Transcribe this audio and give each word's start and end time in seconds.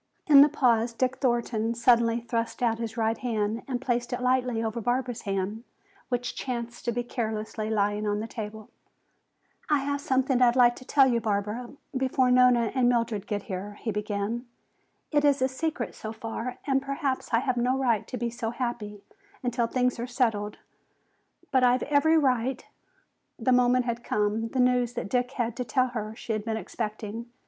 In 0.25 0.41
the 0.41 0.49
pause 0.49 0.93
Dick 0.93 1.17
Thornton 1.17 1.75
suddenly 1.75 2.19
thrust 2.21 2.63
out 2.63 2.79
his 2.79 2.97
right 2.97 3.19
hand 3.19 3.61
and 3.67 3.79
placed 3.79 4.11
it 4.11 4.19
lightly 4.23 4.63
over 4.63 4.81
Barbara's 4.81 5.21
hand, 5.29 5.63
which 6.09 6.33
chanced 6.33 6.85
to 6.85 6.91
be 6.91 7.03
carelessly 7.03 7.69
lying 7.69 8.07
on 8.07 8.19
the 8.19 8.25
table. 8.27 8.71
"I 9.69 9.77
have 9.81 10.01
something 10.01 10.41
I'd 10.41 10.55
like 10.55 10.75
to 10.77 10.85
tell 10.85 11.05
you, 11.07 11.21
Barbara, 11.21 11.69
before 11.95 12.31
Nona 12.31 12.71
and 12.73 12.89
Mildred 12.89 13.27
get 13.27 13.43
here," 13.43 13.77
he 13.79 13.91
began. 13.91 14.47
"It 15.11 15.23
is 15.23 15.39
a 15.39 15.47
secret 15.47 15.93
so 15.93 16.11
far 16.11 16.57
and 16.65 16.81
perhaps 16.81 17.29
I 17.31 17.37
have 17.37 17.55
no 17.57 17.77
right 17.77 18.07
to 18.07 18.17
be 18.17 18.31
so 18.31 18.49
happy 18.49 19.03
until 19.43 19.67
things 19.67 19.99
are 19.99 20.07
settled. 20.07 20.57
But 21.51 21.63
I've 21.63 21.83
every 21.83 22.17
right" 22.17 22.65
The 23.37 23.51
moment 23.51 23.85
had 23.85 24.03
come! 24.03 24.47
The 24.47 24.59
news 24.59 24.93
that 24.93 25.09
Dick 25.09 25.33
had 25.33 25.55
to 25.57 25.63
tell 25.63 25.89
her 25.89 26.15
she 26.15 26.33
had 26.33 26.43
been 26.43 26.57
expecting. 26.57 27.27